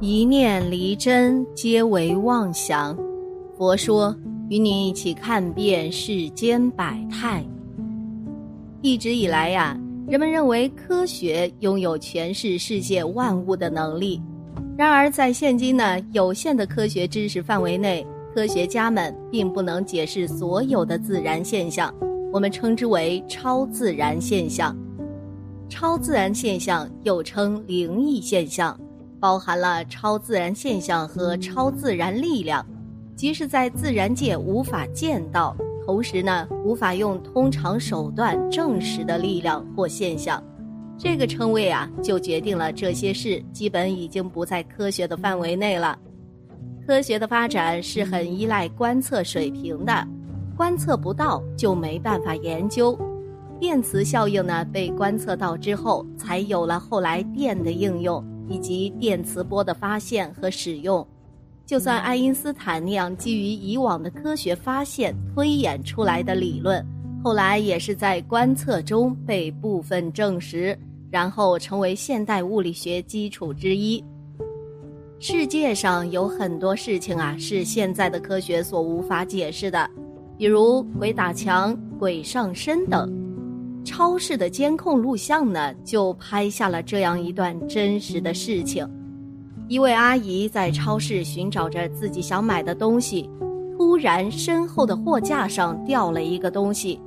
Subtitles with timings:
[0.00, 2.96] 一念离真，皆为妄想。
[3.56, 4.14] 佛说，
[4.50, 7.44] 与你一起看遍世间百态。
[8.82, 9.78] 一直以来呀，
[10.08, 14.20] 人们认为科学拥有诠释世界万物的能力。
[14.76, 18.04] 然而，在现今呢有限的科学知识范围内，
[18.34, 21.94] 科学家们并不能解释所有的自然现象，
[22.32, 24.76] 我们称之为超自然现象。
[25.68, 28.76] 超自然现象又称灵异现象。
[29.24, 32.62] 包含了超自然现象和超自然力量，
[33.16, 40.44] 即是在自然界无法见到，同时呢无法用通常手段证实的力量或现象。
[40.98, 45.98] 这个称谓啊，就决定了这些事基本已经不在科学的范围内了。
[46.86, 50.06] 科学的发展是很依赖观测水平的，
[50.54, 52.94] 观测不到就没办法研究。
[53.58, 58.22] 电磁效应呢被观测到之后，才有了后来电的应用。
[58.48, 61.06] 以及电磁波的发现和使用，
[61.66, 66.84] 就算爱因斯坦那样基于以往的科学发现推演出来的理论，
[67.22, 70.78] 后来也是在观测中被部分证实，
[71.10, 74.04] 然后成为现代物理学基础之一。
[75.20, 79.88] 世界上有很多事情啊，是现在的科学所无法解释的，
[80.36, 83.23] 比如鬼打墙、鬼上身等。
[83.84, 88.88] 超市的监控录像呢，就拍下了这样一段真实的事情：
[89.68, 93.28] 一位阿姨在超市寻找着自己想买的东西，
[93.76, 97.00] 突然身后的货架上掉了一个东西。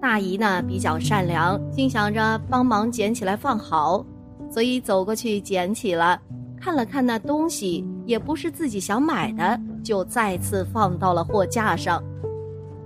[0.00, 4.04] 大姨呢比较善良，心想着帮忙捡起来放好，
[4.50, 6.18] 所以走过去捡起了，
[6.58, 12.02] 看了看那东西，也不是自己想买的，就再次放到了货架上。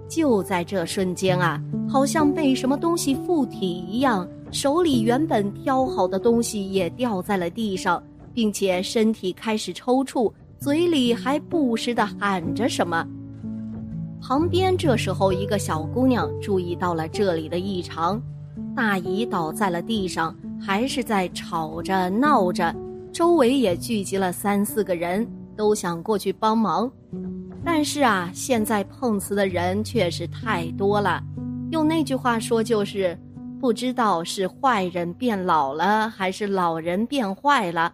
[0.09, 13.07] 就在这瞬间啊，好像被什么东西附体一样，手里原本挑好的东西也掉在了地上，并且身体开始抽搐，嘴里还不时的喊着什么。
[14.21, 18.21] 旁边这时候一个小姑娘注意到了这里的异常，
[18.75, 22.75] 大姨倒在了地上，还是在吵着闹着，
[23.13, 25.27] 周围也聚集了三四个人，
[25.57, 26.91] 都想过去帮忙。
[27.65, 31.23] 但是啊，现在碰瓷的人确实太多了。
[31.71, 33.19] 用那句话说，就是
[33.61, 37.93] 不知道是坏人变老了，还是老人变坏了。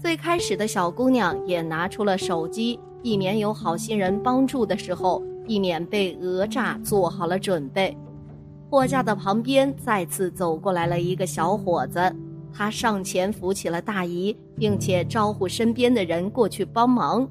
[0.00, 7.96] 最开始的小姑娘也拿出了手机，避免有好心人帮助的时候，避免被讹诈，做好了准备。
[8.70, 12.00] 货架的旁边再次走过来了一个小伙子，
[12.52, 17.28] 他上前扶起了大姨，并且招呼身边的人过去帮忙。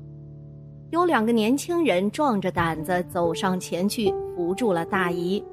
[0.91, 5.44] 有两个年轻人壮着胆子走上前去扶住了大姨，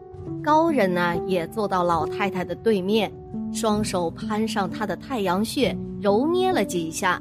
[0.43, 3.10] 高人呢也坐到老太太的对面，
[3.53, 7.20] 双手攀上她的太阳穴揉捏了几下，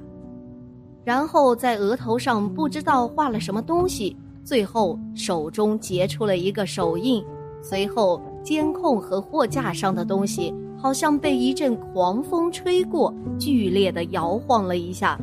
[1.05, 7.23] 然后在额头上不知道画了什么东西，最后手中结出了一个手印，
[7.61, 15.17] 随后监控和货架上的东西好像被一阵狂风吹过，剧烈的摇晃了一下，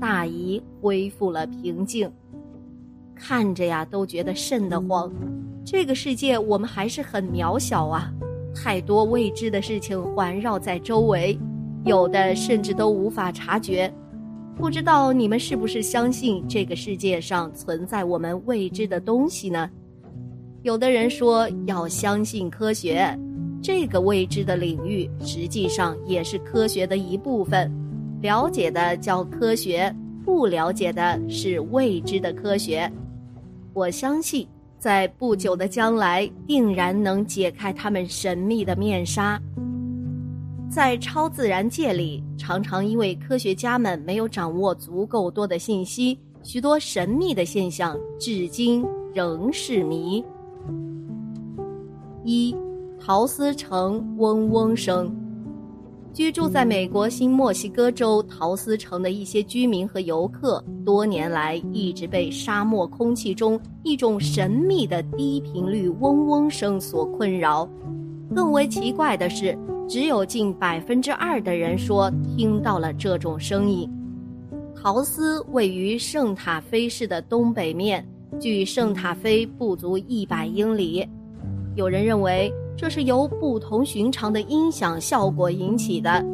[0.00, 2.10] 大姨恢复了平静。
[3.24, 5.08] 看着呀，都觉得瘆得慌。
[5.64, 8.12] 这个世界，我们还是很渺小啊，
[8.52, 11.38] 太多未知的事情环绕在周围，
[11.84, 13.88] 有的甚至都无法察觉。
[14.56, 19.70] 不知道你们是不是相信这个世界上存在我们未知的东西呢？
[20.62, 23.16] 有的人说要相信科学，
[23.62, 27.70] 这个未知的领域实际上也是科学的一部分。
[28.20, 29.94] 了解的叫科学，
[30.24, 32.90] 不了解的是未知的科学。
[33.74, 34.46] 我相信，
[34.78, 39.40] 在不久的将来，定然能解开他们神秘的面纱。
[40.70, 48.84] 在超自然界里，常常因为科学家们没有掌握足够多的信息，许多神秘的现象至今
[49.14, 50.24] 仍是谜。
[52.24, 52.54] 一，
[52.98, 55.14] 陶斯城嗡嗡声。
[56.12, 67.66] 居住在美国新墨西哥州陶斯城的一些居民和游客，多年来一直被沙漠空气中一种神秘的低频率嗡嗡声所困扰。
[68.34, 69.56] 更为奇怪的是，
[69.88, 73.90] 只有近百分之二的人说听到了这种声音。
[74.76, 78.06] 陶斯位于圣塔菲市的东北面，
[78.38, 81.08] 距圣塔菲不足一百英里。
[81.74, 82.52] 有人认为。
[82.76, 86.24] 这是由不同寻常的音响效果引起的，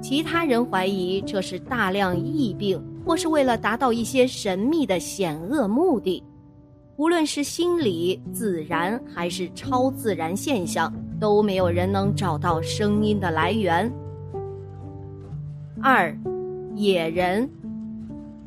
[0.00, 6.22] 其他人怀疑这是大量疫病，或是为了达到一些神秘的险恶目的。
[6.96, 13.92] 无论是心理、自然还是超自然现象，都没有人能找到声音的来源。
[15.80, 16.16] 二，
[16.74, 17.48] 野人，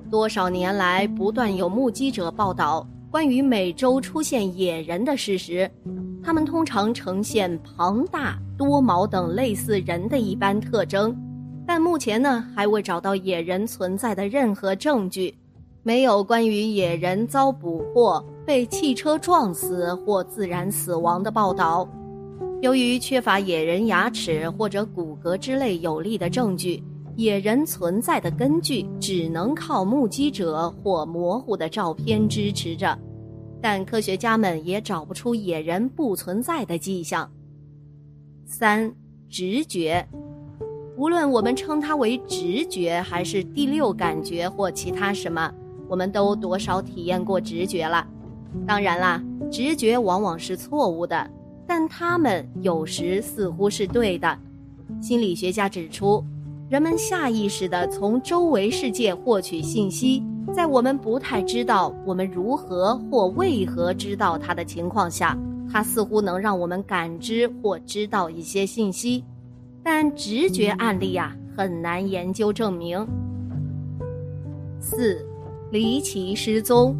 [0.10, 5.70] 多少年来不断有目击者报道关于美洲出现野人的事实，
[6.24, 11.16] 他们通常呈现庞大、多毛等类似人的一般特征，
[11.66, 15.36] 但目前呢还未找到野人存在的任何证据，
[15.84, 21.90] 没有关于野人遭捕获、被汽车撞死或自然死亡的报道。
[22.62, 26.84] 由于缺乏野人牙齿或者骨骼之类有力的证据，
[27.16, 32.96] 野人存在的根据只能靠目击者或模糊的照片支持着，
[33.62, 37.32] 但科学家们也找不出野人不存在的迹象。
[38.46, 38.94] 三、
[39.30, 40.06] 直觉，
[40.98, 45.54] 无论我们称它为直觉还是第六感觉或其他什么，
[45.88, 48.06] 我们都多少体验过直觉了。
[48.68, 51.30] 当然啦，直觉往往是错误的。
[51.68, 54.38] 但他们有时似乎是对的。
[55.02, 56.22] 心理学家指出，
[56.72, 60.24] 人们下意识地从周围世界获取信息，
[60.56, 65.38] 在我们不太知道我们如何或为何知道它的情况下，
[65.70, 69.22] 它似乎能让我们感知或知道一些信息。
[69.84, 73.06] 但直觉案例呀，很难研究证明。
[74.80, 75.28] 四，
[75.72, 76.96] 离奇失踪。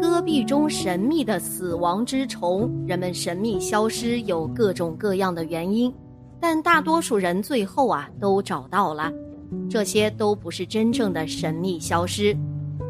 [0.00, 5.92] 戈壁中神秘的死亡之虫，人们神秘消失有各种各样的原因，
[6.46, 9.10] 但大多数人最后啊都找到了。
[9.66, 12.36] 这些都不是真正的神秘消失，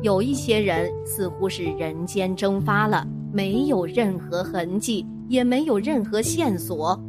[0.03, 7.01] 有一些人似乎是人间蒸发了，没有任何痕迹，也没有任何线索。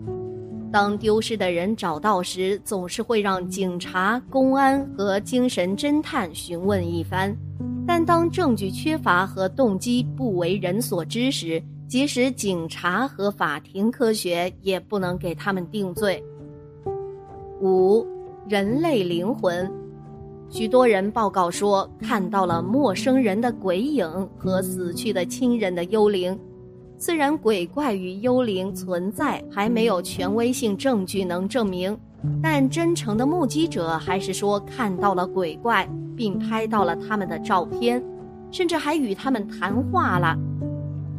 [0.71, 7.35] 当丢失的人找到时，总是会让警察、公安和精神侦探询问一番。
[7.87, 16.23] 但当证据缺乏和动机不为人所知时，即使警察和法庭科学也不能给他们定罪。
[17.61, 18.05] 五，
[18.47, 19.71] 人类灵魂，
[20.49, 26.37] 许多人报告说看到了陌生人的鬼影和死去的亲人的幽灵。
[26.97, 31.97] 虽然鬼怪与幽灵存在还没有权威性证据能证明，
[32.41, 35.87] 但真诚的目击者还是说看到了鬼怪。
[36.17, 38.01] 并拍到了他们的照片，
[38.49, 40.33] 甚至还与他们谈话了。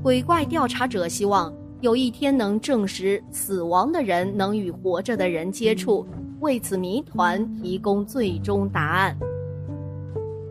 [0.02, 6.06] 鬼怪调查者希望有一天能证实死亡的人能与活着的人接触，
[6.46, 9.18] 为此谜团提供最终答案。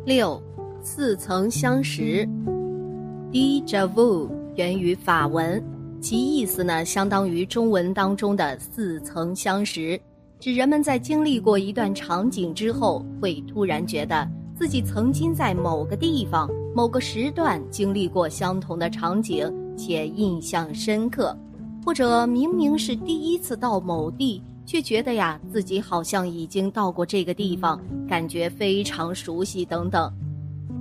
[0.03, 0.43] 六，
[0.81, 2.27] 似曾相识
[3.31, 5.63] ，déjà vu 源于法文，
[6.01, 9.97] 其意思呢相当于中文当中的似曾相识。
[10.37, 21.33] 指人们在经历过一段场景之后，会突然觉得自己曾经在某个地方、某个时段经历过相同的场景，且印象深刻；
[21.85, 30.11] 或者明明是第一次到某地，却觉得呀自己好像已经到过这个地方，感觉非常熟悉等等。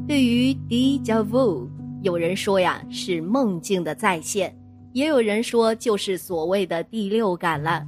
[0.09, 1.67] 对于 déjà vu，
[2.03, 4.55] 有人说呀是梦境的再现，
[4.93, 7.87] 也有人说就是所谓的第六感了。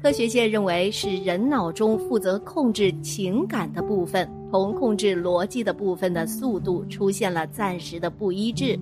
[0.00, 8.76] 科学界认为是人脑中负责控制情感的部分同控制逻辑的部分的速度出现了暂时的不一致，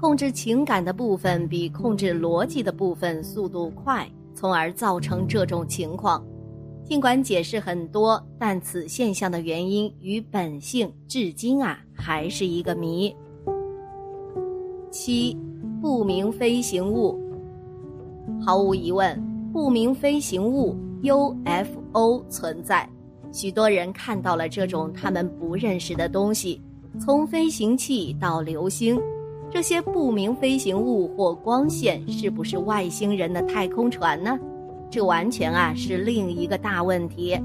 [0.00, 6.24] 控制情感的部分比控制逻辑的部分速度快，从而造成这种情况。
[6.84, 13.14] 尽管解释很多，但此现象的原因与本性至今啊还是一个谜。
[14.90, 15.36] 七，
[15.80, 17.18] 不明飞行物，
[18.44, 19.32] 毫无疑问。
[19.52, 22.88] 不明飞行物 UFO 存在，
[23.30, 26.60] 许多人看到了这种他们不认识的东西，
[26.98, 28.98] 从飞行器到流星，
[29.52, 34.38] 这些不明飞行物或光线是不是外星人的太空船呢？
[34.90, 37.38] 这完全啊是另一个大问题。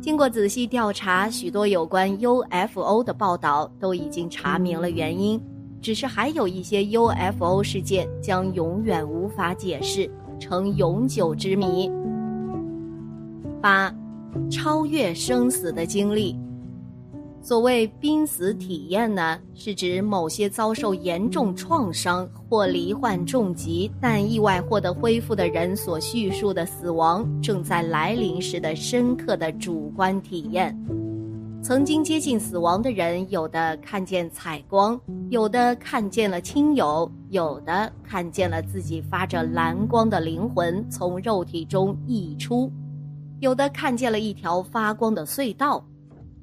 [0.00, 5.38] 经过仔细调查，许多有关 UFO 的报道都已经查明了原因，
[5.82, 10.10] 只是还有一些 UFO 事件将永远无法解释。
[10.40, 11.90] 成永久之谜。
[13.62, 13.94] 八，
[14.50, 16.36] 超越生死的经历。
[17.44, 30.74] 所谓濒死体验呢，是指某些遭受严重创伤或罹患重疾但意外获得恢复的人所叙述的死亡正在来临时的深刻的主观体验。
[31.62, 34.98] 曾经接近死亡的人，有的看见彩光，
[35.28, 42.72] 有的看见了亲友，有的看见了自己发着蓝光的灵魂从肉体中溢出，
[43.40, 45.84] 有的看见了一条发光的隧道。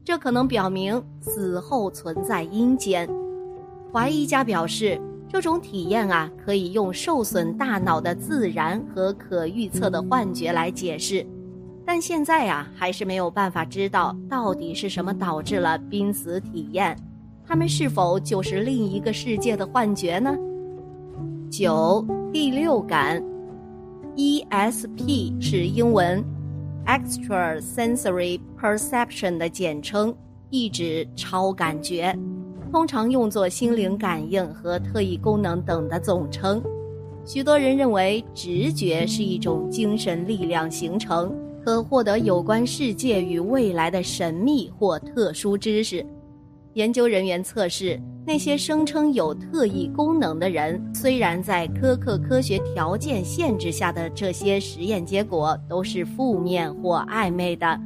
[0.04, 3.08] 这可能表明死后存在阴间。
[3.94, 11.26] 怀疑家表示，这种体验啊，可以用受损大脑的自然和可预测的幻觉来解释。
[11.86, 16.98] 但现在呀，还是没有办法知道到底是什么导致了濒死体验。
[17.46, 20.36] 他们是否就是另一个世界的幻觉呢？
[21.50, 23.22] 九，第六感
[24.16, 26.24] ，ESP 是英文
[26.86, 30.16] ，Extrasensory Perception 的简称，
[30.50, 32.18] 意指超感觉，
[32.72, 36.62] 通常用作心灵感应和特异功能等的总称。
[37.26, 46.06] 许多人认为，直觉是一种精神力量形成，可获得有关世界与未来的神秘或特殊知识。
[46.74, 57.78] 研究人员测试，那些声称有特异功能的人，虽然在苛刻科学条件限制下的这些实验结果都是负面或暧昧的，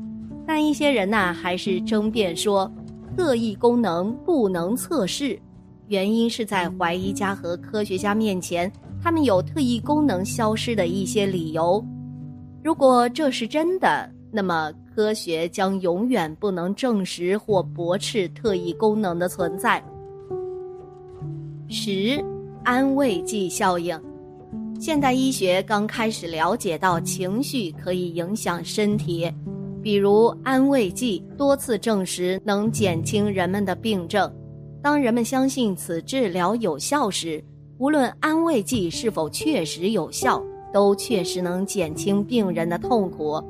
[0.46, 2.72] 但一些人呐还是争辩说，
[3.18, 5.39] 特异功能不能测试，
[5.88, 11.84] 原因是在怀疑家和科学家面前，他们有特异功能消失的一些理由。
[12.63, 14.72] 如果这是真的，那么。
[14.95, 19.83] 科学将永远不能证实或驳斥特异功能的存在。
[21.67, 22.23] 十，
[22.63, 23.99] 安慰剂效应。
[24.79, 29.29] 现代医学刚开始了解到情绪可以影响身体，
[29.83, 34.31] 比如安慰剂多次证实能减轻人们的病症。
[34.81, 37.43] 当人们相信此治疗有效时，
[37.79, 40.41] 无论安慰剂是否确实有效，
[40.73, 43.43] 都确实能减轻病人的痛苦。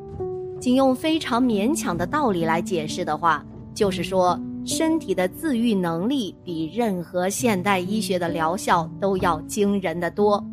[0.65, 3.45] 仅用非常勉强的道理来解释的话，
[3.75, 10.43] 就是说，身体的自愈能力比任何现代医学的疗效都要惊人的多。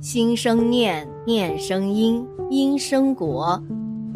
[0.00, 3.60] 心生念，念生因，因生果。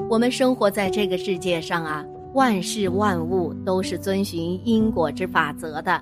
[0.09, 6.00] 我们生活在这个世界上啊，万事万物都是遵循因果之法则的，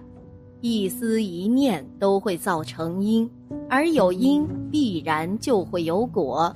[0.60, 3.26] 一思一念都会造成因，
[3.66, 6.54] 而有因必然就会有果。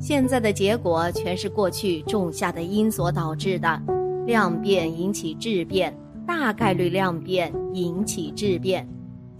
[0.00, 3.82] 现在的结果全是过去种下的因所导致的，
[4.26, 5.92] 量变引起质变，
[6.26, 8.88] 大概率量变引起质变，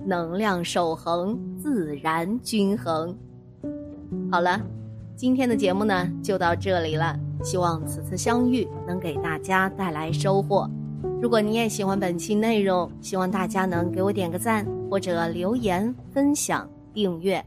[0.04, 3.16] 能量守恒，自然均衡。
[4.32, 4.60] 好了，
[5.14, 10.68] 今天的节目呢就到这里了，希望此次相遇能给大家带来收获。
[11.22, 17.44] 如果你也喜欢本期内容，希望大家能给我点个赞，或者留言、分享、订阅。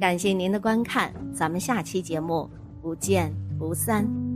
[0.00, 2.48] 感谢您的观看，咱们下期节目
[2.80, 4.27] 不见不散。